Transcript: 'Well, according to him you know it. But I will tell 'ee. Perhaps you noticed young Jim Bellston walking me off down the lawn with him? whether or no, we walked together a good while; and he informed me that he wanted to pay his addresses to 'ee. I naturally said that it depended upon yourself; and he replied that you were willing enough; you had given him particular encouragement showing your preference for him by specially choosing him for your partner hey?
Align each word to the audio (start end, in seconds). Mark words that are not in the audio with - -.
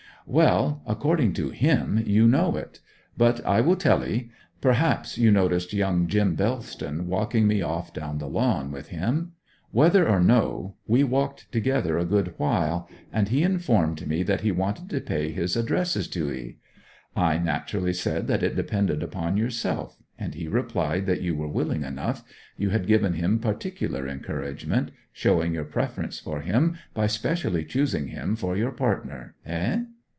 'Well, 0.27 0.83
according 0.85 1.33
to 1.33 1.49
him 1.49 2.03
you 2.05 2.27
know 2.27 2.55
it. 2.55 2.79
But 3.17 3.43
I 3.43 3.59
will 3.59 3.75
tell 3.75 4.05
'ee. 4.05 4.29
Perhaps 4.61 5.17
you 5.17 5.31
noticed 5.31 5.73
young 5.73 6.05
Jim 6.07 6.35
Bellston 6.35 7.07
walking 7.07 7.47
me 7.47 7.63
off 7.63 7.91
down 7.91 8.19
the 8.19 8.29
lawn 8.29 8.71
with 8.71 8.89
him? 8.89 9.31
whether 9.71 10.07
or 10.07 10.21
no, 10.21 10.75
we 10.85 11.03
walked 11.03 11.51
together 11.51 11.97
a 11.97 12.05
good 12.05 12.35
while; 12.37 12.87
and 13.11 13.29
he 13.29 13.41
informed 13.41 14.07
me 14.07 14.21
that 14.23 14.41
he 14.41 14.51
wanted 14.51 14.91
to 14.91 15.01
pay 15.01 15.31
his 15.31 15.55
addresses 15.57 16.07
to 16.09 16.31
'ee. 16.31 16.59
I 17.15 17.39
naturally 17.39 17.91
said 17.91 18.27
that 18.27 18.43
it 18.43 18.55
depended 18.55 19.01
upon 19.01 19.37
yourself; 19.37 19.97
and 20.19 20.35
he 20.35 20.47
replied 20.47 21.07
that 21.07 21.21
you 21.21 21.35
were 21.35 21.49
willing 21.49 21.83
enough; 21.83 22.23
you 22.57 22.69
had 22.69 22.87
given 22.87 23.13
him 23.13 23.39
particular 23.39 24.07
encouragement 24.07 24.91
showing 25.11 25.55
your 25.55 25.65
preference 25.65 26.19
for 26.19 26.41
him 26.41 26.77
by 26.93 27.07
specially 27.07 27.65
choosing 27.65 28.09
him 28.09 28.35
for 28.35 28.55
your 28.55 28.71
partner 28.71 29.35
hey? 29.43 29.81